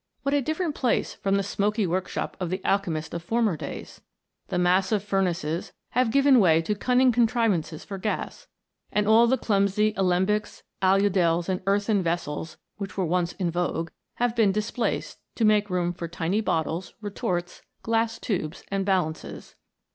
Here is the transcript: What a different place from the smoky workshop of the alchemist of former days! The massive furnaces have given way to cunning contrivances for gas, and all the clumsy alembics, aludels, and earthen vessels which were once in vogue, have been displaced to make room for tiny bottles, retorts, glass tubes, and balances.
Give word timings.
What 0.23 0.33
a 0.33 0.41
different 0.41 0.73
place 0.73 1.13
from 1.13 1.35
the 1.35 1.43
smoky 1.43 1.85
workshop 1.85 2.35
of 2.39 2.49
the 2.49 2.59
alchemist 2.65 3.13
of 3.13 3.21
former 3.21 3.55
days! 3.55 4.01
The 4.47 4.57
massive 4.57 5.03
furnaces 5.03 5.73
have 5.89 6.09
given 6.09 6.39
way 6.39 6.63
to 6.63 6.73
cunning 6.73 7.11
contrivances 7.11 7.85
for 7.85 7.99
gas, 7.99 8.47
and 8.91 9.07
all 9.07 9.27
the 9.27 9.37
clumsy 9.37 9.93
alembics, 9.95 10.63
aludels, 10.81 11.47
and 11.49 11.61
earthen 11.67 12.01
vessels 12.01 12.57
which 12.77 12.97
were 12.97 13.05
once 13.05 13.33
in 13.33 13.51
vogue, 13.51 13.91
have 14.15 14.35
been 14.35 14.51
displaced 14.51 15.19
to 15.35 15.45
make 15.45 15.69
room 15.69 15.93
for 15.93 16.07
tiny 16.07 16.41
bottles, 16.41 16.95
retorts, 17.01 17.61
glass 17.83 18.17
tubes, 18.17 18.63
and 18.71 18.87
balances. 18.87 19.53